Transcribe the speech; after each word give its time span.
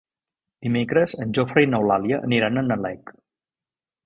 Dimecres 0.67 1.13
en 1.25 1.35
Jofre 1.39 1.65
i 1.67 1.69
n'Eulàlia 1.75 2.21
aniran 2.31 2.59
a 2.59 2.65
Nalec. 2.71 3.15